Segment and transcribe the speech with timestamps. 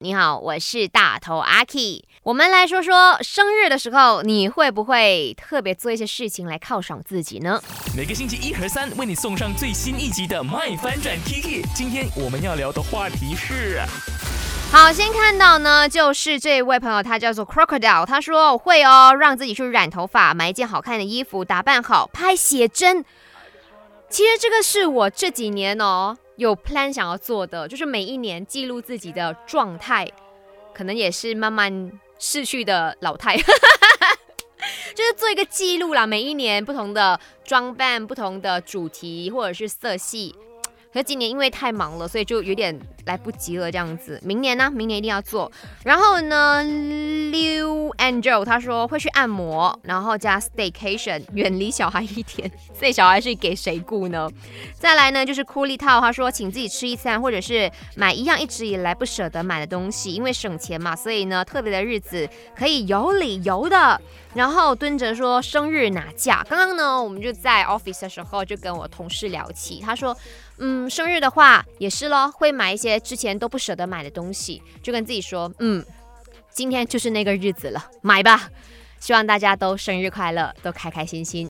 [0.00, 2.04] 你好，我是大头阿 K。
[2.22, 7.60] 我们来说说生日的时候，你会不会特别做一些事情来犒赏自己呢？
[7.96, 11.64] 每个星期一和三为你送上最新一集的《麦翻转 Kiki》。
[11.74, 13.82] 今天我们要聊的话题是，
[14.70, 23.04] 好，先看到呢，就是这位朋友，他叫做 Crocodile，他说我会哦，让自己去染头发，买一件好看的衣服，打扮好，拍写真。
[24.10, 26.16] 其实这个是我这几年哦。
[26.36, 30.08] 有 plan 想要做的，就是每一年记录自己的状态，
[30.72, 31.90] 可能也是慢慢
[32.20, 33.36] 逝去的老态，
[34.94, 36.06] 就是做一个记录啦。
[36.06, 40.32] 每一年不同的装扮、不同的主题或者是色系。
[40.92, 44.20] 可是今年因为太忙了，所以就有点来不及了，这样子。
[44.22, 44.70] 明年呢？
[44.70, 45.50] 明年一定要做。
[45.82, 52.48] 然后呢，Liu Angel 他说会去按摩，然后加 staycation，远离小孩一天。
[52.78, 54.30] 所以小孩是给谁顾呢？
[54.74, 64.00] 再来呢，就是 Cooly 套，他说请自己吃一餐，或者是买一样一直以来不舍得买的东西，因为省钱嘛，所以呢，特别的日子可以有理由的。
[64.34, 66.46] 然后蹲着说生日拿假。
[66.48, 70.16] 刚刚呢，我们就在 office 的时候就跟我同事聊起，他说，
[70.58, 75.84] 嗯，生日的话也是咯，会买一些之前都不舍得买的东西，就跟自己说，嗯，
[76.50, 78.48] 今天就是那个日子了，买吧。
[78.98, 81.46] 希望大家都生日快乐，都开开心心。